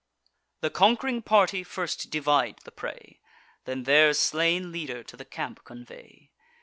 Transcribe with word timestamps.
The 0.61 0.71
conqu'ring 0.71 1.21
party 1.23 1.63
first 1.63 2.09
divide 2.09 2.57
the 2.63 2.71
prey, 2.71 3.19
Then 3.65 3.83
their 3.83 4.15
slain 4.15 4.71
leader 4.71 5.03
to 5.03 5.15
the 5.15 5.25
camp 5.25 5.63
convey. 5.63 6.31